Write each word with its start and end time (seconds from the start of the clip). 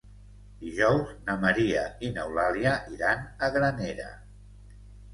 Dijous 0.63 1.11
na 1.27 1.35
Maria 1.43 1.85
i 2.09 2.11
n'Eulàlia 2.17 2.75
iran 2.97 3.25
a 3.49 3.55
Granera. 3.59 4.13